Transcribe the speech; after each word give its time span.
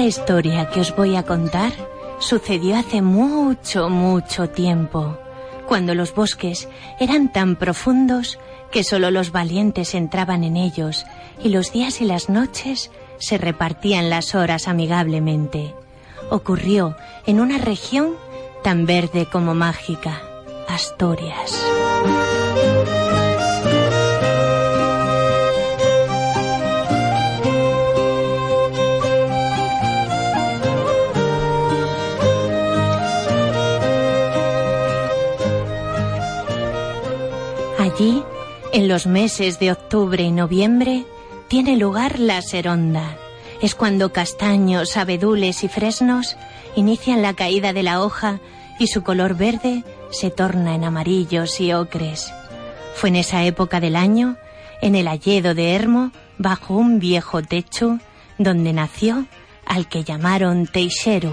Esta 0.00 0.22
historia 0.22 0.70
que 0.70 0.80
os 0.80 0.96
voy 0.96 1.14
a 1.14 1.24
contar 1.24 1.74
sucedió 2.20 2.78
hace 2.78 3.02
mucho, 3.02 3.90
mucho 3.90 4.48
tiempo, 4.48 5.18
cuando 5.68 5.94
los 5.94 6.14
bosques 6.14 6.70
eran 6.98 7.30
tan 7.30 7.54
profundos 7.54 8.38
que 8.72 8.82
solo 8.82 9.10
los 9.10 9.30
valientes 9.30 9.94
entraban 9.94 10.42
en 10.42 10.56
ellos 10.56 11.04
y 11.44 11.50
los 11.50 11.70
días 11.70 12.00
y 12.00 12.06
las 12.06 12.30
noches 12.30 12.90
se 13.18 13.36
repartían 13.36 14.08
las 14.08 14.34
horas 14.34 14.68
amigablemente. 14.68 15.74
Ocurrió 16.30 16.96
en 17.26 17.38
una 17.38 17.58
región 17.58 18.14
tan 18.64 18.86
verde 18.86 19.28
como 19.30 19.52
mágica, 19.52 20.18
Asturias. 20.66 21.69
Allí, 37.92 38.22
en 38.72 38.88
los 38.88 39.06
meses 39.06 39.58
de 39.58 39.72
octubre 39.72 40.22
y 40.22 40.30
noviembre, 40.30 41.04
tiene 41.48 41.76
lugar 41.76 42.20
la 42.20 42.40
seronda. 42.40 43.16
Es 43.60 43.74
cuando 43.74 44.12
castaños, 44.12 44.96
abedules 44.96 45.64
y 45.64 45.68
fresnos 45.68 46.36
inician 46.76 47.20
la 47.20 47.34
caída 47.34 47.72
de 47.72 47.82
la 47.82 48.02
hoja 48.02 48.38
y 48.78 48.86
su 48.86 49.02
color 49.02 49.34
verde 49.34 49.82
se 50.10 50.30
torna 50.30 50.74
en 50.74 50.84
amarillos 50.84 51.60
y 51.60 51.72
ocres. 51.72 52.32
Fue 52.94 53.08
en 53.08 53.16
esa 53.16 53.44
época 53.44 53.80
del 53.80 53.96
año, 53.96 54.36
en 54.82 54.94
el 54.94 55.08
alledo 55.08 55.54
de 55.54 55.74
Hermo, 55.74 56.12
bajo 56.38 56.74
un 56.74 57.00
viejo 57.00 57.42
techo, 57.42 57.98
donde 58.38 58.72
nació 58.72 59.26
al 59.66 59.88
que 59.88 60.04
llamaron 60.04 60.66
Teixeiro. 60.68 61.32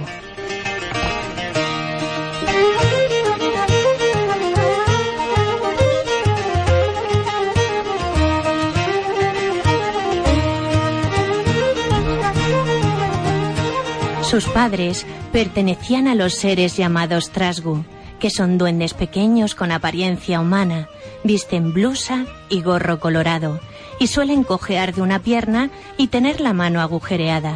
Sus 14.29 14.43
padres 14.43 15.05
pertenecían 15.31 16.09
a 16.09 16.13
los 16.13 16.33
seres 16.33 16.75
llamados 16.75 17.29
Trasgu, 17.29 17.85
que 18.19 18.29
son 18.29 18.57
duendes 18.57 18.93
pequeños 18.93 19.55
con 19.55 19.71
apariencia 19.71 20.41
humana, 20.41 20.89
visten 21.23 21.73
blusa 21.73 22.25
y 22.49 22.61
gorro 22.61 22.99
colorado, 22.99 23.61
y 24.01 24.07
suelen 24.07 24.43
cojear 24.43 24.93
de 24.93 25.01
una 25.01 25.19
pierna 25.19 25.69
y 25.95 26.07
tener 26.07 26.41
la 26.41 26.51
mano 26.51 26.81
agujereada. 26.81 27.55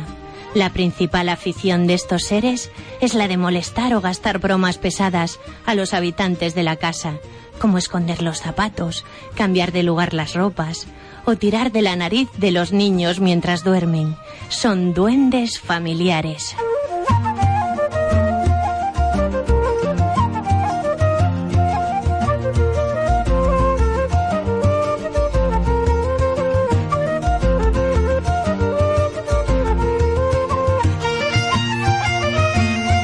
La 0.53 0.69
principal 0.69 1.27
afición 1.27 1.87
de 1.87 1.93
estos 1.95 2.23
seres 2.23 2.71
es 3.01 3.15
la 3.15 3.27
de 3.27 3.35
molestar 3.35 3.93
o 3.93 3.99
gastar 3.99 4.39
bromas 4.39 4.77
pesadas 4.77 5.41
a 5.65 5.75
los 5.75 5.93
habitantes 5.93 6.55
de 6.55 6.63
la 6.63 6.77
casa, 6.77 7.15
como 7.59 7.79
esconder 7.79 8.21
los 8.21 8.39
zapatos, 8.39 9.03
cambiar 9.35 9.73
de 9.73 9.83
lugar 9.83 10.13
las 10.13 10.35
ropas 10.35 10.87
o 11.25 11.35
tirar 11.35 11.71
de 11.71 11.81
la 11.81 11.95
nariz 11.95 12.29
de 12.37 12.51
los 12.51 12.71
niños 12.71 13.19
mientras 13.19 13.63
duermen. 13.63 14.15
Son 14.49 14.93
duendes 14.93 15.59
familiares. 15.59 16.55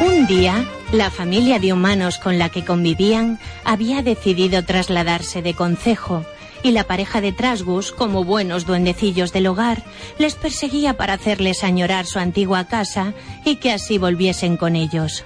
Un 0.06 0.28
día, 0.28 0.66
la 0.92 1.10
familia 1.10 1.60
de 1.60 1.74
humanos 1.74 2.18
con 2.18 2.38
la 2.38 2.50
que 2.50 2.66
convivían 2.66 3.40
había 3.64 4.02
decidido 4.02 4.64
trasladarse 4.64 5.42
de 5.42 5.54
concejo 5.54 6.26
y 6.64 6.72
la 6.72 6.86
pareja 6.86 7.22
de 7.22 7.32
Trasgus, 7.32 7.92
como 7.92 8.24
buenos 8.24 8.66
duendecillos 8.66 9.34
del 9.34 9.48
hogar, 9.48 9.84
les 10.18 10.36
perseguía 10.36 10.98
para 10.98 11.14
hacerles 11.14 11.64
añorar 11.64 12.06
su 12.06 12.20
antigua 12.20 12.66
casa 12.66 13.14
y 13.46 13.58
que 13.58 13.72
así 13.72 13.98
volviesen 13.98 14.58
con 14.58 14.76
ellos. 14.76 15.24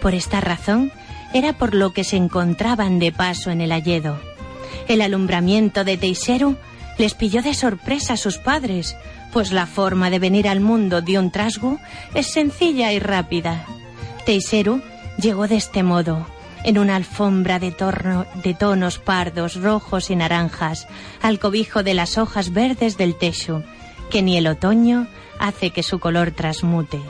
Por 0.00 0.14
esta 0.14 0.40
razón, 0.40 0.92
era 1.32 1.52
por 1.52 1.74
lo 1.74 1.92
que 1.92 2.04
se 2.04 2.16
encontraban 2.16 2.98
de 2.98 3.12
paso 3.12 3.50
en 3.50 3.60
el 3.60 3.72
alledo. 3.72 4.18
El 4.88 5.02
alumbramiento 5.02 5.84
de 5.84 5.96
Teixeru 5.96 6.56
les 6.98 7.14
pilló 7.14 7.42
de 7.42 7.54
sorpresa 7.54 8.14
a 8.14 8.16
sus 8.16 8.38
padres, 8.38 8.96
pues 9.32 9.52
la 9.52 9.66
forma 9.66 10.10
de 10.10 10.18
venir 10.18 10.48
al 10.48 10.60
mundo 10.60 11.02
de 11.02 11.18
un 11.18 11.30
trasgu 11.30 11.78
es 12.14 12.26
sencilla 12.26 12.92
y 12.92 12.98
rápida. 12.98 13.64
Teixeru 14.26 14.82
llegó 15.20 15.46
de 15.46 15.56
este 15.56 15.82
modo, 15.82 16.26
en 16.64 16.78
una 16.78 16.96
alfombra 16.96 17.58
de, 17.58 17.72
tonos 17.72 18.98
pardos, 18.98 19.54
rojos 19.54 20.10
y 20.10 20.16
naranjas, 20.16 20.86
al 21.22 21.38
cobijo 21.38 21.82
de 21.82 21.94
las 21.94 22.18
hojas 22.18 22.52
verdes 22.52 22.96
del 22.96 23.16
techo, 23.16 23.62
que 24.10 24.22
ni 24.22 24.36
el 24.36 24.46
otoño 24.46 25.06
hace 25.38 25.70
que 25.70 25.82
su 25.82 25.98
color 25.98 26.32
transmute. 26.32 27.00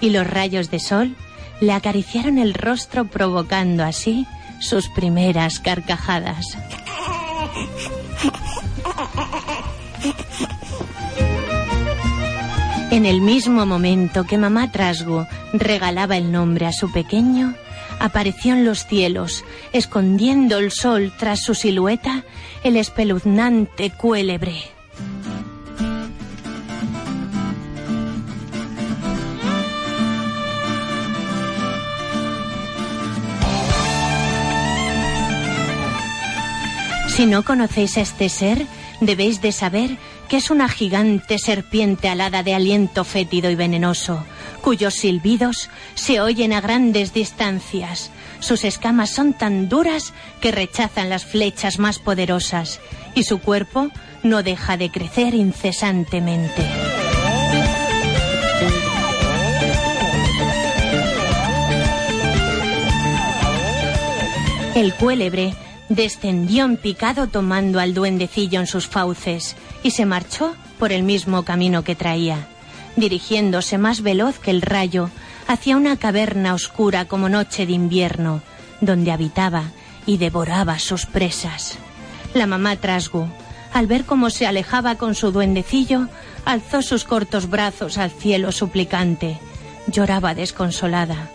Y 0.00 0.10
los 0.10 0.26
rayos 0.26 0.70
de 0.70 0.80
sol 0.80 1.16
le 1.60 1.72
acariciaron 1.72 2.38
el 2.38 2.54
rostro 2.54 3.06
provocando 3.06 3.84
así 3.84 4.26
sus 4.60 4.88
primeras 4.88 5.60
carcajadas. 5.60 6.56
En 12.90 13.06
el 13.06 13.20
mismo 13.20 13.66
momento 13.66 14.24
que 14.24 14.38
mamá 14.38 14.70
Trasgo 14.70 15.26
regalaba 15.52 16.16
el 16.16 16.30
nombre 16.30 16.66
a 16.66 16.72
su 16.72 16.92
pequeño, 16.92 17.54
apareció 18.04 18.52
en 18.52 18.66
los 18.66 18.86
cielos, 18.86 19.46
escondiendo 19.72 20.58
el 20.58 20.72
sol 20.72 21.10
tras 21.18 21.42
su 21.42 21.54
silueta, 21.54 22.22
el 22.62 22.76
espeluznante 22.76 23.90
cuélebre. 23.90 24.62
Si 37.08 37.24
no 37.24 37.42
conocéis 37.42 37.96
a 37.96 38.02
este 38.02 38.28
ser, 38.28 38.66
debéis 39.00 39.40
de 39.40 39.52
saber 39.52 39.96
que 40.28 40.36
es 40.36 40.50
una 40.50 40.68
gigante 40.68 41.38
serpiente 41.38 42.08
alada 42.10 42.42
de 42.42 42.52
aliento 42.52 43.04
fétido 43.04 43.50
y 43.50 43.54
venenoso, 43.54 44.26
cuyos 44.64 44.94
silbidos 44.94 45.68
se 45.94 46.22
oyen 46.22 46.54
a 46.54 46.62
grandes 46.62 47.12
distancias. 47.12 48.10
Sus 48.40 48.64
escamas 48.64 49.10
son 49.10 49.34
tan 49.34 49.68
duras 49.68 50.14
que 50.40 50.52
rechazan 50.52 51.10
las 51.10 51.26
flechas 51.26 51.78
más 51.78 51.98
poderosas 51.98 52.80
y 53.14 53.24
su 53.24 53.40
cuerpo 53.40 53.90
no 54.22 54.42
deja 54.42 54.78
de 54.78 54.90
crecer 54.90 55.34
incesantemente. 55.34 56.66
El 64.74 64.94
cuélebre 64.94 65.54
descendió 65.90 66.64
en 66.64 66.78
picado 66.78 67.26
tomando 67.26 67.80
al 67.80 67.92
duendecillo 67.92 68.60
en 68.60 68.66
sus 68.66 68.86
fauces 68.88 69.56
y 69.82 69.90
se 69.90 70.06
marchó 70.06 70.56
por 70.78 70.90
el 70.90 71.02
mismo 71.02 71.44
camino 71.44 71.84
que 71.84 71.94
traía, 71.94 72.48
dirigiéndose 72.96 73.78
más 73.78 74.02
veloz 74.02 74.38
que 74.38 74.50
el 74.50 74.62
rayo 74.62 75.10
hacia 75.46 75.76
una 75.76 75.96
caverna 75.96 76.54
oscura 76.54 77.04
como 77.06 77.28
noche 77.28 77.66
de 77.66 77.72
invierno, 77.72 78.42
donde 78.80 79.12
habitaba 79.12 79.64
y 80.06 80.18
devoraba 80.18 80.78
sus 80.78 81.06
presas. 81.06 81.78
La 82.34 82.46
mamá 82.46 82.76
Trasgu, 82.76 83.28
al 83.72 83.86
ver 83.86 84.04
cómo 84.04 84.30
se 84.30 84.46
alejaba 84.46 84.96
con 84.96 85.14
su 85.14 85.32
duendecillo, 85.32 86.08
alzó 86.44 86.82
sus 86.82 87.04
cortos 87.04 87.48
brazos 87.48 87.98
al 87.98 88.10
cielo 88.10 88.52
suplicante. 88.52 89.38
Lloraba 89.86 90.34
desconsolada. 90.34 91.30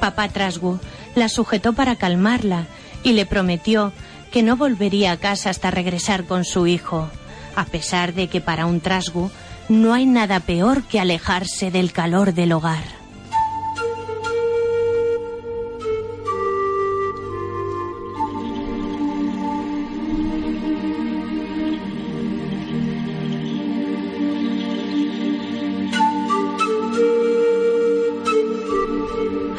Papá 0.00 0.28
Trasgu 0.28 0.78
la 1.14 1.28
sujetó 1.28 1.72
para 1.72 1.96
calmarla 1.96 2.66
y 3.02 3.12
le 3.12 3.26
prometió 3.26 3.92
que 4.30 4.42
no 4.42 4.56
volvería 4.56 5.12
a 5.12 5.16
casa 5.16 5.50
hasta 5.50 5.70
regresar 5.70 6.24
con 6.24 6.44
su 6.44 6.66
hijo, 6.66 7.08
a 7.56 7.64
pesar 7.64 8.14
de 8.14 8.28
que 8.28 8.40
para 8.40 8.66
un 8.66 8.80
trasgu 8.80 9.30
no 9.68 9.92
hay 9.92 10.06
nada 10.06 10.40
peor 10.40 10.82
que 10.84 10.98
alejarse 10.98 11.70
del 11.70 11.92
calor 11.92 12.32
del 12.34 12.52
hogar. 12.52 12.84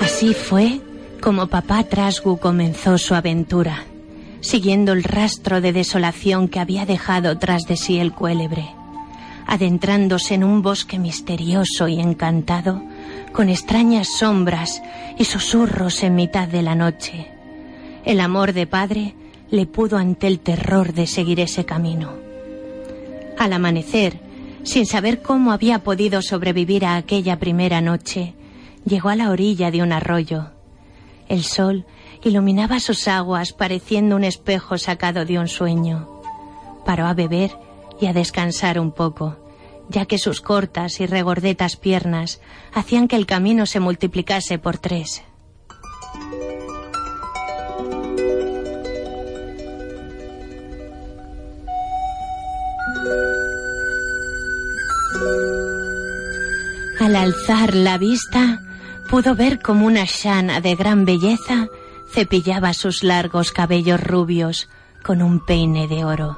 Así 0.01 0.33
fue 0.33 0.81
como 1.21 1.47
papá 1.47 1.83
Trasgu 1.83 2.39
comenzó 2.39 2.97
su 2.97 3.13
aventura, 3.13 3.83
siguiendo 4.41 4.93
el 4.93 5.03
rastro 5.03 5.61
de 5.61 5.71
desolación 5.71 6.47
que 6.47 6.59
había 6.59 6.85
dejado 6.85 7.37
tras 7.37 7.63
de 7.63 7.77
sí 7.77 7.99
el 7.99 8.11
cuélebre. 8.11 8.78
Adentrándose 9.49 10.35
en 10.35 10.43
un 10.43 10.61
bosque 10.61 10.99
misterioso 10.99 11.87
y 11.87 11.99
encantado, 11.99 12.83
con 13.33 13.49
extrañas 13.49 14.07
sombras 14.07 14.83
y 15.17 15.25
susurros 15.25 16.03
en 16.03 16.13
mitad 16.13 16.47
de 16.47 16.61
la 16.61 16.75
noche. 16.75 17.31
El 18.05 18.19
amor 18.19 18.53
de 18.53 18.67
padre 18.67 19.15
le 19.49 19.65
pudo 19.65 19.97
ante 19.97 20.27
el 20.27 20.39
terror 20.39 20.93
de 20.93 21.07
seguir 21.07 21.39
ese 21.39 21.65
camino. 21.65 22.13
Al 23.39 23.53
amanecer, 23.53 24.19
sin 24.61 24.85
saber 24.85 25.23
cómo 25.23 25.51
había 25.51 25.79
podido 25.79 26.21
sobrevivir 26.21 26.85
a 26.85 26.95
aquella 26.95 27.39
primera 27.39 27.81
noche, 27.81 28.35
llegó 28.85 29.09
a 29.09 29.15
la 29.15 29.31
orilla 29.31 29.71
de 29.71 29.81
un 29.81 29.93
arroyo. 29.93 30.51
El 31.27 31.43
sol 31.43 31.87
iluminaba 32.23 32.79
sus 32.79 33.07
aguas 33.07 33.53
pareciendo 33.53 34.15
un 34.15 34.25
espejo 34.25 34.77
sacado 34.77 35.25
de 35.25 35.39
un 35.39 35.47
sueño. 35.47 36.07
Paró 36.85 37.07
a 37.07 37.15
beber 37.15 37.57
y 37.99 38.07
a 38.07 38.13
descansar 38.13 38.79
un 38.79 38.91
poco, 38.91 39.37
ya 39.89 40.05
que 40.05 40.17
sus 40.17 40.41
cortas 40.41 40.99
y 40.99 41.05
regordetas 41.05 41.75
piernas 41.75 42.41
hacían 42.73 43.07
que 43.07 43.15
el 43.15 43.25
camino 43.25 43.65
se 43.65 43.79
multiplicase 43.79 44.59
por 44.59 44.77
tres. 44.77 45.23
Al 56.99 57.15
alzar 57.15 57.75
la 57.75 57.97
vista, 57.97 58.59
pudo 59.09 59.33
ver 59.33 59.61
como 59.61 59.85
una 59.85 60.05
shana 60.05 60.61
de 60.61 60.75
gran 60.75 61.05
belleza 61.05 61.67
cepillaba 62.13 62.73
sus 62.73 63.03
largos 63.03 63.51
cabellos 63.51 64.01
rubios 64.01 64.69
con 65.03 65.21
un 65.21 65.43
peine 65.45 65.87
de 65.87 66.05
oro. 66.05 66.37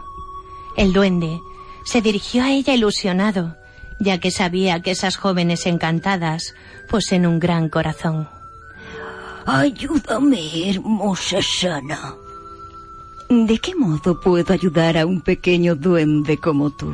El 0.77 0.93
duende 0.93 1.41
se 1.83 2.01
dirigió 2.01 2.43
a 2.43 2.51
ella 2.51 2.73
ilusionado, 2.73 3.57
ya 3.99 4.19
que 4.19 4.31
sabía 4.31 4.81
que 4.81 4.91
esas 4.91 5.15
jóvenes 5.15 5.65
encantadas 5.65 6.53
poseen 6.89 7.25
un 7.25 7.39
gran 7.39 7.69
corazón. 7.69 8.27
Ayúdame, 9.45 10.69
hermosa 10.69 11.39
Shana. 11.41 12.15
¿De 13.29 13.57
qué 13.59 13.75
modo 13.75 14.19
puedo 14.19 14.53
ayudar 14.53 14.97
a 14.97 15.05
un 15.05 15.21
pequeño 15.21 15.75
duende 15.75 16.37
como 16.37 16.69
tú? 16.71 16.93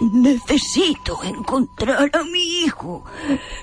Necesito 0.00 1.22
encontrar 1.22 2.10
a 2.12 2.24
mi 2.24 2.64
hijo. 2.64 3.04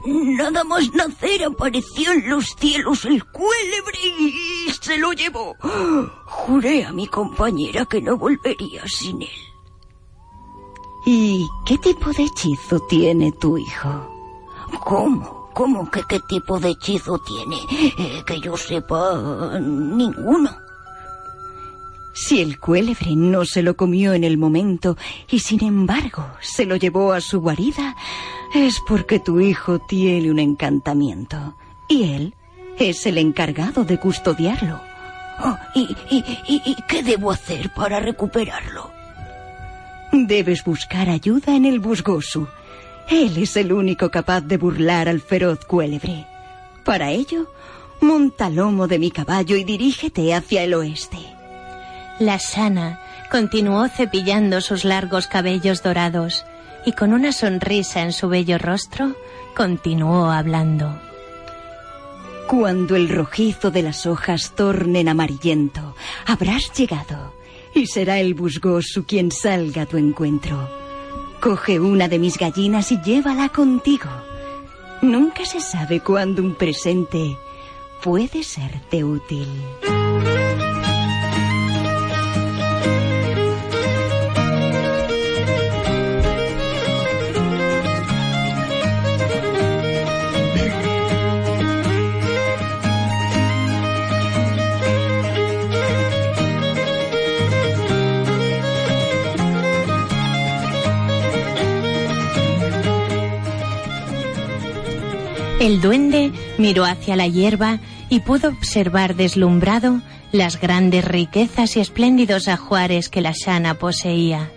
Nada 0.06 0.64
más 0.64 0.92
nacer 0.94 1.44
apareció 1.44 2.14
en 2.14 2.30
los 2.30 2.56
cielos 2.58 3.06
el 3.06 3.24
cuélebre 3.26 4.00
y 4.20 4.72
se 4.82 4.98
lo 4.98 5.14
llevó. 5.14 5.56
Juré 6.26 6.86
a 6.86 6.92
mi 6.92 7.08
compañera 7.08 7.86
que 7.86 8.02
no 8.02 8.18
volvería 8.18 8.84
sin 8.88 9.22
él. 9.22 9.51
¿Y 11.06 11.50
qué 11.66 11.78
tipo 11.78 12.12
de 12.12 12.24
hechizo 12.24 12.80
tiene 12.82 13.32
tu 13.34 13.58
hijo? 13.58 14.08
¿Cómo? 14.84 15.50
¿Cómo 15.54 15.90
que 15.92 16.04
qué 16.08 16.20
tipo 16.22 16.60
de 16.60 16.70
hechizo 16.72 17.20
tiene? 17.20 17.58
Eh, 17.98 18.24
que 18.26 18.40
yo 18.40 18.56
sepa, 18.56 19.60
ninguno. 19.60 20.50
Si 22.14 22.42
el 22.42 22.60
cuélebre 22.60 23.16
no 23.16 23.46
se 23.46 23.64
lo 23.64 23.76
comió 23.76 24.14
en 24.14 24.24
el 24.24 24.38
momento 24.38 24.98
y 25.30 25.40
sin 25.40 25.64
embargo 25.64 26.26
se 26.42 26.66
lo 26.66 26.76
llevó 26.76 27.14
a 27.14 27.22
su 27.22 27.40
guarida, 27.40 27.96
es 28.54 28.82
porque 28.88 29.20
tu 29.20 29.40
hijo 29.40 29.80
tiene 29.80 30.30
un 30.30 30.40
encantamiento 30.40 31.56
y 31.88 32.04
él 32.04 32.36
es 32.78 33.06
el 33.06 33.18
encargado 33.18 33.86
de 33.86 34.00
custodiarlo. 34.00 34.80
Oh, 35.44 35.58
¿y, 35.74 35.96
y, 36.10 36.62
y, 36.66 36.76
qué 36.88 37.02
debo 37.02 37.32
hacer 37.32 37.74
para 37.74 38.00
recuperarlo? 38.00 38.92
Debes 40.12 40.66
buscar 40.66 41.10
ayuda 41.10 41.56
en 41.56 41.64
el 41.64 41.80
Busgosu. 41.80 42.48
Él 43.10 43.38
es 43.38 43.56
el 43.56 43.72
único 43.72 44.12
capaz 44.12 44.42
de 44.42 44.58
burlar 44.58 45.08
al 45.08 45.22
feroz 45.22 45.64
cuélebre. 45.64 46.28
Para 46.84 47.12
ello, 47.12 47.50
monta 48.02 48.50
lomo 48.50 48.88
de 48.88 49.00
mi 49.00 49.10
caballo 49.10 49.56
y 49.56 49.64
dirígete 49.64 50.34
hacia 50.34 50.64
el 50.64 50.74
oeste. 50.74 51.18
La 52.20 52.40
sana 52.40 53.00
continuó 53.32 53.88
cepillando 53.88 54.60
sus 54.60 54.84
largos 54.84 55.28
cabellos 55.28 55.82
dorados 55.82 56.46
y 56.86 56.92
con 56.92 57.14
una 57.14 57.32
sonrisa 57.32 58.02
en 58.02 58.12
su 58.12 58.28
bello 58.28 58.58
rostro 58.58 59.16
continuó 59.56 60.30
hablando. 60.30 61.00
Cuando 62.48 62.98
el 62.98 63.08
rojizo 63.08 63.72
de 63.72 63.84
las 63.84 64.06
hojas 64.06 64.52
tornen 64.56 65.08
amarillento, 65.08 65.96
habrás 66.28 66.74
llegado 66.74 67.41
y 67.74 67.88
será 67.88 68.20
el 68.20 68.34
busgoso 68.34 69.06
quien 69.06 69.32
salga 69.32 69.84
a 69.84 69.86
tu 69.86 69.98
encuentro. 69.98 70.70
Coge 71.40 71.80
una 71.80 72.08
de 72.08 72.20
mis 72.20 72.38
gallinas 72.38 72.92
y 72.92 73.02
llévala 73.02 73.50
contigo. 73.50 74.10
Nunca 75.02 75.46
se 75.46 75.60
sabe 75.60 76.00
cuándo 76.00 76.44
un 76.44 76.56
presente 76.56 77.36
puede 78.04 78.44
serte 78.44 79.04
útil. 79.04 79.48
El 105.62 105.80
duende 105.80 106.32
miró 106.58 106.86
hacia 106.86 107.16
la 107.16 107.28
hierba 107.28 107.78
y 108.10 108.22
pudo 108.22 108.50
observar 108.50 109.16
deslumbrado 109.16 110.02
las 110.32 110.60
grandes 110.60 111.06
riquezas 111.06 111.78
y 111.78 111.82
espléndidos 111.82 112.48
ajuares 112.48 113.10
que 113.10 113.22
la 113.22 113.32
Shana 113.32 113.76
poseía. 113.76 114.50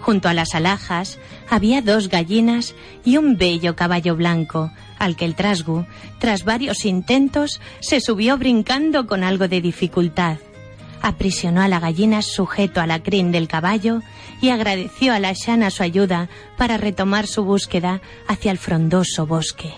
Junto 0.00 0.28
a 0.28 0.32
las 0.32 0.54
alhajas 0.54 1.18
había 1.50 1.82
dos 1.82 2.08
gallinas 2.08 2.76
y 3.04 3.16
un 3.16 3.36
bello 3.36 3.74
caballo 3.74 4.14
blanco, 4.14 4.70
al 4.96 5.16
que 5.16 5.24
el 5.24 5.34
trasgu, 5.34 5.86
tras 6.20 6.44
varios 6.44 6.84
intentos, 6.84 7.60
se 7.80 8.00
subió 8.00 8.38
brincando 8.38 9.08
con 9.08 9.24
algo 9.24 9.48
de 9.48 9.60
dificultad. 9.60 10.36
Aprisionó 11.02 11.62
a 11.62 11.68
la 11.68 11.80
gallina 11.80 12.22
sujeto 12.22 12.80
a 12.80 12.86
la 12.86 13.02
crin 13.02 13.32
del 13.32 13.48
caballo 13.48 14.02
y 14.40 14.50
agradeció 14.50 15.14
a 15.14 15.18
la 15.18 15.32
Shana 15.32 15.70
su 15.70 15.82
ayuda 15.82 16.28
para 16.56 16.76
retomar 16.76 17.26
su 17.26 17.42
búsqueda 17.42 18.00
hacia 18.28 18.52
el 18.52 18.58
frondoso 18.58 19.26
bosque. 19.26 19.74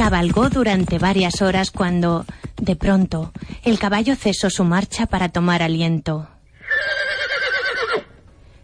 Cabalgó 0.00 0.48
durante 0.48 0.98
varias 0.98 1.42
horas 1.42 1.70
cuando, 1.70 2.24
de 2.56 2.74
pronto, 2.74 3.34
el 3.62 3.78
caballo 3.78 4.16
cesó 4.16 4.48
su 4.48 4.64
marcha 4.64 5.04
para 5.04 5.28
tomar 5.28 5.62
aliento. 5.62 6.26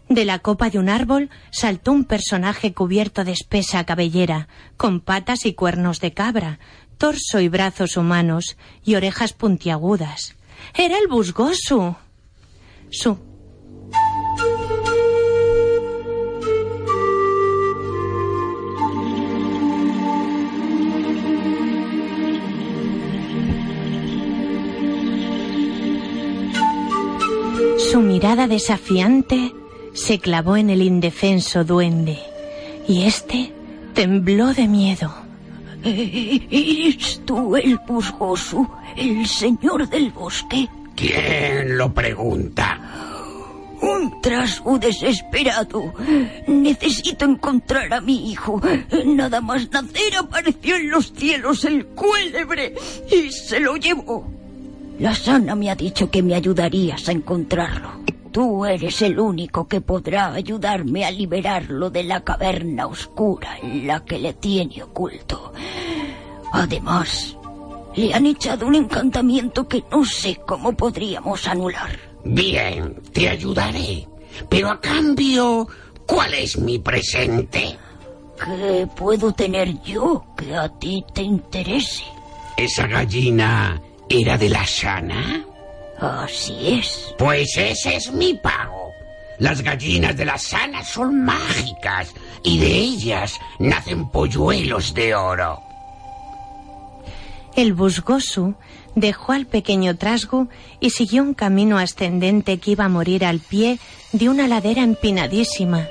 De 0.09 0.25
la 0.25 0.39
copa 0.39 0.71
de 0.71 0.79
un 0.79 0.89
árbol 0.89 1.29
saltó 1.51 1.91
un 1.91 2.05
personaje 2.05 2.73
cubierto 2.73 3.23
de 3.23 3.33
espesa 3.33 3.85
cabellera, 3.85 4.47
con 4.77 4.99
patas 4.99 5.45
y 5.45 5.53
cuernos 5.53 5.99
de 5.99 6.11
cabra, 6.11 6.57
torso 6.97 7.39
y 7.39 7.49
brazos 7.49 7.97
humanos 7.97 8.57
y 8.83 8.95
orejas 8.95 9.33
puntiagudas. 9.33 10.35
Era 10.73 10.97
el 10.97 11.07
Busgosu. 11.07 11.95
Su 12.89 13.19
mirada 28.17 28.47
desafiante 28.47 29.53
se 29.93 30.17
clavó 30.17 30.57
en 30.57 30.71
el 30.71 30.81
indefenso 30.81 31.63
duende 31.63 32.17
y 32.87 33.03
éste 33.03 33.53
tembló 33.93 34.55
de 34.55 34.67
miedo. 34.67 35.13
¿Eres 35.83 37.21
tú 37.25 37.55
el 37.55 37.77
busgoso, 37.87 38.71
el 38.95 39.27
señor 39.27 39.87
del 39.87 40.09
bosque? 40.09 40.67
¿Quién 40.95 41.77
lo 41.77 41.93
pregunta? 41.93 42.79
Un 43.83 44.19
trasgo 44.19 44.79
desesperado. 44.79 45.93
Necesito 46.47 47.25
encontrar 47.25 47.93
a 47.93 48.01
mi 48.01 48.31
hijo. 48.31 48.59
Nada 49.05 49.41
más 49.41 49.69
nacer 49.69 50.15
apareció 50.17 50.77
en 50.77 50.89
los 50.89 51.13
cielos 51.13 51.65
el 51.65 51.85
cuélebre 51.85 52.73
y 53.11 53.31
se 53.31 53.59
lo 53.59 53.77
llevó. 53.77 54.36
La 54.99 55.13
sana 55.13 55.55
me 55.55 55.69
ha 55.69 55.75
dicho 55.75 56.09
que 56.09 56.23
me 56.23 56.33
ayudarías 56.33 57.07
a 57.07 57.11
encontrarlo. 57.11 57.89
Tú 58.31 58.65
eres 58.65 59.01
el 59.01 59.19
único 59.19 59.67
que 59.67 59.81
podrá 59.81 60.33
ayudarme 60.33 61.05
a 61.05 61.11
liberarlo 61.11 61.89
de 61.89 62.03
la 62.03 62.23
caverna 62.23 62.87
oscura 62.87 63.57
en 63.61 63.87
la 63.87 64.03
que 64.03 64.17
le 64.17 64.33
tiene 64.33 64.81
oculto. 64.83 65.53
Además, 66.51 67.37
le 67.95 68.13
han 68.13 68.25
echado 68.25 68.67
un 68.67 68.75
encantamiento 68.75 69.67
que 69.67 69.83
no 69.91 70.03
sé 70.03 70.39
cómo 70.47 70.71
podríamos 70.73 71.47
anular. 71.47 71.97
Bien, 72.23 72.95
te 73.13 73.29
ayudaré. 73.29 74.07
Pero 74.49 74.69
a 74.69 74.81
cambio, 74.81 75.67
¿cuál 76.05 76.33
es 76.33 76.57
mi 76.57 76.79
presente? 76.79 77.77
¿Qué 78.43 78.87
puedo 78.95 79.31
tener 79.33 79.81
yo 79.81 80.25
que 80.35 80.55
a 80.55 80.69
ti 80.69 81.03
te 81.13 81.23
interese? 81.23 82.03
¿Esa 82.55 82.87
gallina 82.87 83.81
era 84.09 84.37
de 84.37 84.49
la 84.49 84.65
sana? 84.65 85.45
Así 85.99 86.79
es. 86.79 87.13
Pues 87.17 87.57
ese 87.57 87.95
es 87.95 88.11
mi 88.11 88.33
pago. 88.35 88.91
Las 89.39 89.61
gallinas 89.61 90.15
de 90.17 90.25
la 90.25 90.37
sana 90.37 90.83
son 90.83 91.23
mágicas 91.23 92.13
y 92.43 92.59
de 92.59 92.71
ellas 92.71 93.39
nacen 93.59 94.09
polluelos 94.09 94.93
de 94.93 95.15
oro. 95.15 95.61
El 97.55 97.73
busgoso 97.73 98.55
dejó 98.95 99.31
al 99.33 99.45
pequeño 99.45 99.95
trasgo 99.97 100.47
y 100.79 100.91
siguió 100.91 101.23
un 101.23 101.33
camino 101.33 101.77
ascendente 101.77 102.59
que 102.59 102.71
iba 102.71 102.85
a 102.85 102.89
morir 102.89 103.25
al 103.25 103.39
pie 103.39 103.79
de 104.11 104.29
una 104.29 104.47
ladera 104.47 104.83
empinadísima. 104.83 105.87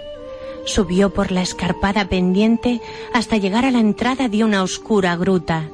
Subió 0.64 1.12
por 1.12 1.30
la 1.30 1.42
escarpada 1.42 2.08
pendiente 2.08 2.80
hasta 3.14 3.36
llegar 3.36 3.64
a 3.64 3.70
la 3.70 3.78
entrada 3.78 4.28
de 4.28 4.42
una 4.42 4.62
oscura 4.62 5.14
gruta 5.16 5.68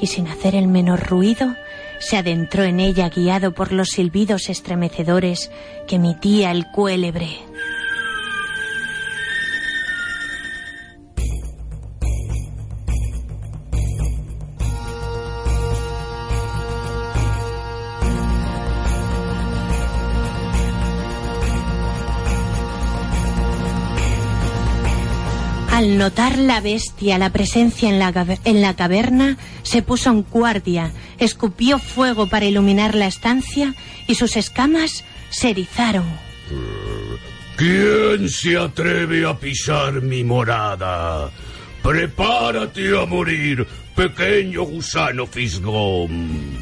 y 0.00 0.06
sin 0.06 0.28
hacer 0.28 0.54
el 0.54 0.68
menor 0.68 1.06
ruido 1.06 1.54
se 2.00 2.16
adentró 2.16 2.64
en 2.64 2.80
ella 2.80 3.08
guiado 3.08 3.52
por 3.52 3.70
los 3.70 3.90
silbidos 3.90 4.48
estremecedores 4.48 5.50
que 5.86 5.96
emitía 5.96 6.50
el 6.50 6.66
cuélebre. 6.66 7.49
Al 25.80 25.96
notar 25.96 26.36
la 26.36 26.60
bestia 26.60 27.16
la 27.16 27.32
presencia 27.32 27.88
en 27.88 27.98
la, 27.98 28.12
en 28.44 28.60
la, 28.60 28.76
caverna, 28.76 29.38
se 29.62 29.80
puso 29.80 30.10
en 30.10 30.24
guardia, 30.24 30.92
escupió 31.18 31.78
fuego 31.78 32.28
para 32.28 32.44
iluminar 32.44 32.94
la 32.94 33.06
estancia 33.06 33.74
y 34.06 34.16
sus 34.16 34.36
escamas 34.36 35.06
se 35.30 35.48
erizaron. 35.48 36.04
¿Quién 37.56 38.28
se 38.28 38.58
atreve 38.58 39.26
a 39.26 39.38
pisar 39.38 40.02
mi 40.02 40.22
morada? 40.22 41.30
Prepárate 41.82 43.00
a 43.00 43.06
morir, 43.06 43.66
pequeño 43.96 44.64
gusano 44.64 45.26
fisgón. 45.26 46.58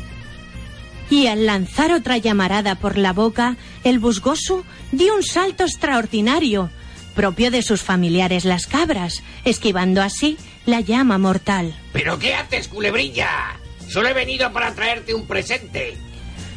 Y 1.10 1.26
al 1.26 1.44
lanzar 1.44 1.90
otra 1.90 2.18
llamarada 2.18 2.76
por 2.76 2.96
la 2.96 3.12
boca, 3.12 3.56
el 3.82 3.98
busgoso 3.98 4.62
dio 4.92 5.16
un 5.16 5.24
salto 5.24 5.64
extraordinario 5.64 6.70
propio 7.18 7.50
de 7.50 7.62
sus 7.62 7.82
familiares 7.82 8.44
las 8.44 8.68
cabras, 8.68 9.24
esquivando 9.44 10.02
así 10.02 10.38
la 10.66 10.80
llama 10.80 11.18
mortal. 11.18 11.74
¿Pero 11.92 12.16
qué 12.16 12.32
haces, 12.36 12.68
culebrilla? 12.68 13.58
Solo 13.88 14.06
he 14.06 14.12
venido 14.12 14.52
para 14.52 14.72
traerte 14.72 15.14
un 15.14 15.26
presente. 15.26 15.96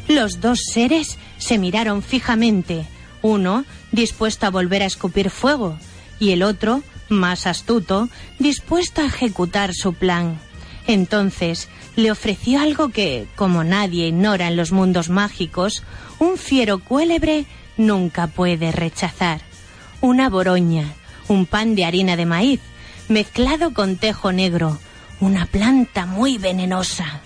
Los 0.06 0.40
dos 0.40 0.60
seres 0.72 1.18
se 1.38 1.58
miraron 1.58 2.00
fijamente, 2.00 2.86
uno 3.22 3.64
dispuesto 3.90 4.46
a 4.46 4.50
volver 4.50 4.84
a 4.84 4.86
escupir 4.86 5.30
fuego 5.30 5.76
y 6.20 6.30
el 6.30 6.44
otro, 6.44 6.84
más 7.08 7.48
astuto, 7.48 8.08
dispuesto 8.38 9.00
a 9.00 9.06
ejecutar 9.06 9.74
su 9.74 9.94
plan. 9.94 10.38
Entonces 10.86 11.68
le 11.96 12.12
ofreció 12.12 12.60
algo 12.60 12.90
que, 12.90 13.26
como 13.34 13.64
nadie 13.64 14.06
ignora 14.06 14.46
en 14.46 14.54
los 14.54 14.70
mundos 14.70 15.08
mágicos, 15.08 15.82
un 16.20 16.36
fiero 16.36 16.78
cuélebre 16.78 17.46
nunca 17.76 18.28
puede 18.28 18.70
rechazar 18.70 19.40
una 20.02 20.28
boroña, 20.28 20.92
un 21.28 21.46
pan 21.46 21.74
de 21.74 21.86
harina 21.86 22.16
de 22.16 22.26
maíz, 22.26 22.60
mezclado 23.08 23.72
con 23.72 23.96
tejo 23.96 24.32
negro, 24.32 24.78
una 25.20 25.46
planta 25.46 26.06
muy 26.06 26.38
venenosa. 26.38 27.20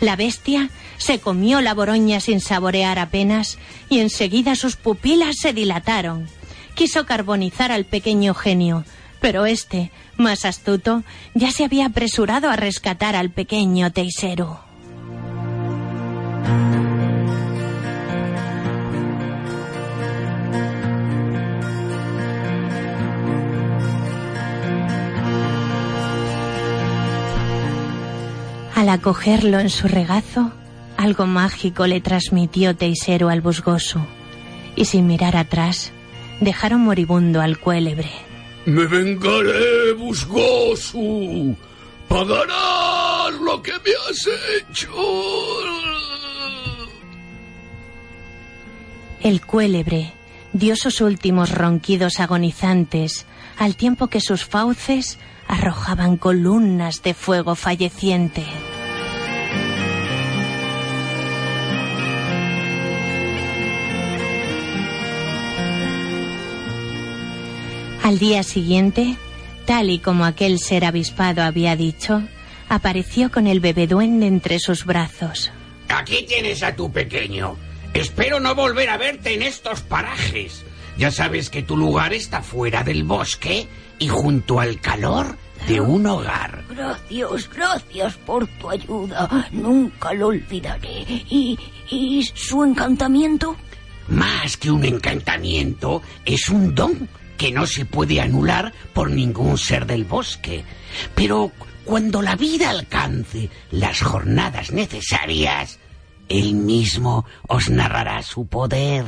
La 0.00 0.16
bestia 0.16 0.70
se 0.98 1.18
comió 1.18 1.62
la 1.62 1.74
boroña 1.74 2.20
sin 2.20 2.40
saborear 2.40 2.98
apenas 2.98 3.58
y 3.88 4.00
enseguida 4.00 4.54
sus 4.54 4.76
pupilas 4.76 5.36
se 5.40 5.54
dilataron. 5.54 6.28
Quiso 6.74 7.06
carbonizar 7.06 7.72
al 7.72 7.86
pequeño 7.86 8.34
genio, 8.34 8.84
pero 9.20 9.46
este, 9.46 9.90
más 10.18 10.44
astuto, 10.44 11.02
ya 11.34 11.50
se 11.50 11.64
había 11.64 11.86
apresurado 11.86 12.50
a 12.50 12.56
rescatar 12.56 13.16
al 13.16 13.30
pequeño 13.30 13.90
teisero. 13.92 14.69
Al 28.90 28.98
acogerlo 28.98 29.60
en 29.60 29.70
su 29.70 29.86
regazo, 29.86 30.50
algo 30.96 31.24
mágico 31.24 31.86
le 31.86 32.00
transmitió 32.00 32.74
Teisero 32.74 33.28
al 33.28 33.40
busgoso, 33.40 34.04
y 34.74 34.86
sin 34.86 35.06
mirar 35.06 35.36
atrás, 35.36 35.92
dejaron 36.40 36.80
moribundo 36.80 37.40
al 37.40 37.60
cuélebre. 37.60 38.10
Me 38.66 38.86
vengaré, 38.86 39.92
busgoso. 39.92 40.98
Pagarás 42.08 43.32
lo 43.40 43.62
que 43.62 43.70
me 43.70 43.92
has 44.08 44.28
hecho. 44.58 44.90
El 49.22 49.40
cuélebre 49.46 50.14
dio 50.52 50.74
sus 50.74 51.00
últimos 51.00 51.52
ronquidos 51.52 52.18
agonizantes, 52.18 53.24
al 53.56 53.76
tiempo 53.76 54.08
que 54.08 54.20
sus 54.20 54.44
fauces 54.44 55.16
arrojaban 55.46 56.16
columnas 56.16 57.04
de 57.04 57.14
fuego 57.14 57.54
falleciente. 57.54 58.44
Al 68.02 68.18
día 68.18 68.42
siguiente, 68.42 69.16
tal 69.66 69.90
y 69.90 69.98
como 69.98 70.24
aquel 70.24 70.58
ser 70.58 70.84
avispado 70.84 71.42
había 71.42 71.76
dicho, 71.76 72.22
apareció 72.68 73.30
con 73.30 73.46
el 73.46 73.60
bebé 73.60 73.86
duende 73.86 74.26
entre 74.26 74.58
sus 74.58 74.84
brazos. 74.84 75.52
Aquí 75.88 76.24
tienes 76.26 76.62
a 76.62 76.74
tu 76.74 76.90
pequeño. 76.90 77.56
Espero 77.92 78.40
no 78.40 78.54
volver 78.54 78.88
a 78.88 78.96
verte 78.96 79.34
en 79.34 79.42
estos 79.42 79.80
parajes. 79.82 80.64
Ya 80.96 81.10
sabes 81.10 81.50
que 81.50 81.62
tu 81.62 81.76
lugar 81.76 82.12
está 82.12 82.42
fuera 82.42 82.82
del 82.82 83.04
bosque 83.04 83.66
y 83.98 84.08
junto 84.08 84.60
al 84.60 84.80
calor 84.80 85.36
de 85.66 85.80
un 85.80 86.06
hogar. 86.06 86.64
Gracias, 86.70 87.50
gracias 87.50 88.14
por 88.16 88.46
tu 88.46 88.70
ayuda. 88.70 89.48
Nunca 89.52 90.12
lo 90.14 90.28
olvidaré. 90.28 91.04
¿Y, 91.28 91.58
y 91.90 92.22
su 92.34 92.64
encantamiento? 92.64 93.56
Más 94.08 94.56
que 94.56 94.70
un 94.70 94.84
encantamiento, 94.84 96.02
es 96.24 96.48
un 96.48 96.74
don 96.74 97.08
que 97.40 97.52
no 97.52 97.66
se 97.66 97.86
puede 97.86 98.20
anular 98.20 98.74
por 98.92 99.10
ningún 99.10 99.56
ser 99.56 99.86
del 99.86 100.04
bosque. 100.04 100.62
Pero 101.14 101.50
cuando 101.86 102.20
la 102.20 102.36
vida 102.36 102.68
alcance 102.68 103.48
las 103.70 104.02
jornadas 104.02 104.72
necesarias, 104.72 105.78
él 106.28 106.52
mismo 106.52 107.24
os 107.48 107.70
narrará 107.70 108.22
su 108.22 108.46
poder. 108.46 109.06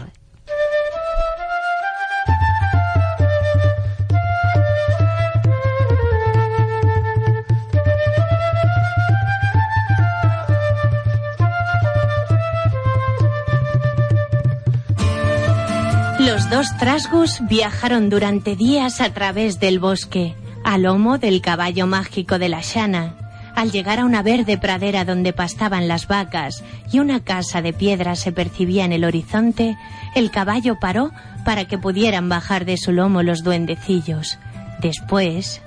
Los 16.63 16.71
dos 16.71 16.79
trasgos 16.79 17.41
viajaron 17.49 18.09
durante 18.09 18.55
días 18.55 19.01
a 19.01 19.13
través 19.13 19.59
del 19.59 19.81
bosque, 19.81 20.37
a 20.63 20.79
lomo 20.79 21.19
del 21.19 21.41
caballo 21.41 21.89
mágico 21.89 22.39
de 22.39 22.49
la 22.49 22.61
Shana. 22.61 23.17
Al 23.57 23.73
llegar 23.73 23.99
a 23.99 24.05
una 24.05 24.23
verde 24.23 24.59
pradera 24.59 25.05
donde 25.05 25.33
pastaban 25.33 25.89
las 25.89 26.07
vacas 26.07 26.63
y 26.93 27.01
una 27.01 27.19
casa 27.19 27.63
de 27.63 27.73
piedra 27.73 28.15
se 28.15 28.31
percibía 28.31 28.85
en 28.85 28.93
el 28.93 29.03
horizonte, 29.03 29.77
el 30.15 30.31
caballo 30.31 30.79
paró 30.79 31.11
para 31.45 31.65
que 31.65 31.79
pudieran 31.79 32.29
bajar 32.29 32.65
de 32.65 32.77
su 32.77 32.93
lomo 32.93 33.25
los 33.25 33.43
duendecillos. 33.43 34.39
Después... 34.81 35.61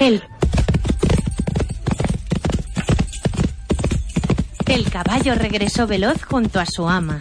El... 0.00 0.24
El 4.66 4.90
caballo 4.90 5.36
regresó 5.36 5.86
veloz 5.86 6.20
junto 6.24 6.58
a 6.58 6.66
su 6.66 6.88
ama. 6.88 7.20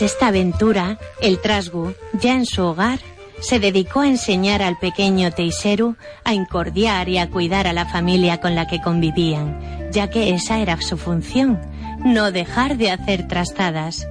Esta 0.00 0.28
aventura, 0.28 0.96
el 1.20 1.40
Trasgu, 1.40 1.92
ya 2.12 2.34
en 2.34 2.46
su 2.46 2.62
hogar, 2.62 3.00
se 3.40 3.58
dedicó 3.58 4.00
a 4.00 4.06
enseñar 4.06 4.62
al 4.62 4.78
pequeño 4.78 5.32
Teiseru 5.32 5.96
a 6.24 6.34
incordiar 6.34 7.08
y 7.08 7.18
a 7.18 7.28
cuidar 7.28 7.66
a 7.66 7.72
la 7.72 7.84
familia 7.84 8.40
con 8.40 8.54
la 8.54 8.68
que 8.68 8.80
convivían, 8.80 9.90
ya 9.90 10.08
que 10.08 10.30
esa 10.34 10.60
era 10.60 10.80
su 10.80 10.96
función, 10.96 11.58
no 12.04 12.30
dejar 12.30 12.76
de 12.76 12.92
hacer 12.92 13.26
trastadas. 13.26 14.06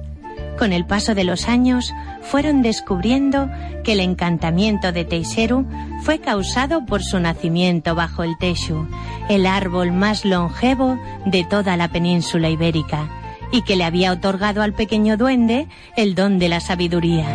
Con 0.58 0.74
el 0.74 0.84
paso 0.84 1.14
de 1.14 1.24
los 1.24 1.48
años, 1.48 1.94
fueron 2.20 2.60
descubriendo 2.60 3.48
que 3.82 3.92
el 3.92 4.00
encantamiento 4.00 4.92
de 4.92 5.06
Teiseru 5.06 5.66
fue 6.02 6.18
causado 6.18 6.84
por 6.84 7.02
su 7.02 7.18
nacimiento 7.18 7.94
bajo 7.94 8.24
el 8.24 8.36
Teshu, 8.36 8.86
el 9.30 9.46
árbol 9.46 9.92
más 9.92 10.26
longevo 10.26 10.98
de 11.24 11.44
toda 11.44 11.78
la 11.78 11.88
península 11.88 12.50
ibérica, 12.50 13.08
y 13.50 13.62
que 13.62 13.76
le 13.76 13.84
había 13.84 14.12
otorgado 14.12 14.62
al 14.62 14.74
pequeño 14.74 15.16
duende 15.16 15.66
el 15.96 16.14
don 16.14 16.38
de 16.38 16.48
la 16.48 16.60
sabiduría. 16.60 17.26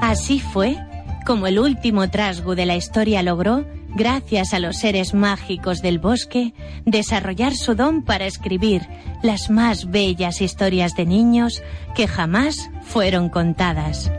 Así 0.00 0.40
fue 0.40 0.76
como 1.26 1.48
el 1.48 1.58
último 1.58 2.08
trasgo 2.08 2.54
de 2.54 2.66
la 2.66 2.76
historia 2.76 3.20
logró, 3.20 3.66
gracias 3.96 4.54
a 4.54 4.60
los 4.60 4.76
seres 4.76 5.12
mágicos 5.12 5.82
del 5.82 5.98
bosque, 5.98 6.54
desarrollar 6.84 7.54
su 7.54 7.74
don 7.74 8.02
para 8.02 8.26
escribir 8.26 8.86
las 9.24 9.50
más 9.50 9.90
bellas 9.90 10.40
historias 10.40 10.94
de 10.94 11.04
niños 11.04 11.64
que 11.96 12.06
jamás 12.06 12.70
fueron 12.82 13.28
contadas. 13.28 14.12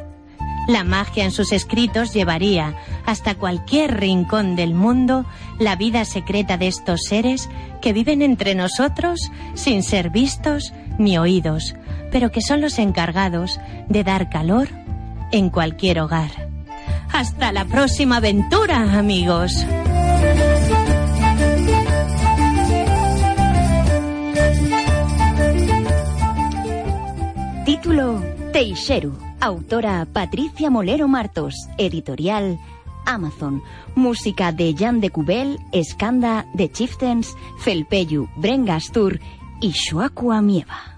La 0.67 0.83
magia 0.83 1.23
en 1.23 1.31
sus 1.31 1.53
escritos 1.53 2.13
llevaría 2.13 2.75
hasta 3.05 3.35
cualquier 3.35 3.99
rincón 3.99 4.57
del 4.57 4.73
mundo 4.73 5.25
la 5.59 5.77
vida 5.77 6.03
secreta 6.03 6.57
de 6.57 6.67
estos 6.67 7.05
seres 7.05 7.49
que 7.81 7.93
viven 7.93 8.21
entre 8.21 8.53
nosotros 8.53 9.31
sin 9.53 9.81
ser 9.81 10.09
vistos 10.09 10.73
ni 10.99 11.17
oídos, 11.17 11.75
pero 12.11 12.31
que 12.31 12.41
son 12.41 12.59
los 12.59 12.79
encargados 12.79 13.59
de 13.87 14.03
dar 14.03 14.29
calor 14.29 14.67
en 15.31 15.49
cualquier 15.49 16.01
hogar. 16.01 16.49
Hasta 17.13 17.53
la 17.53 17.63
próxima 17.63 18.17
aventura, 18.17 18.97
amigos. 18.97 19.65
Título 27.65 28.21
Teixeru. 28.51 29.26
Autora 29.39 30.07
Patricia 30.11 30.71
Molero 30.71 31.07
Martos. 31.07 31.53
Editorial 31.77 32.59
Amazon. 33.05 33.61
Música 33.95 34.51
de 34.51 34.75
Jan 34.77 34.99
de 34.99 35.11
Cubel, 35.11 35.59
Escanda, 35.71 36.47
de 36.53 36.71
Chieftains, 36.71 37.35
Felpeyu, 37.59 38.27
Brengastur 38.35 39.19
y 39.61 39.71
Shuakua 39.71 40.41
Mieva. 40.41 40.95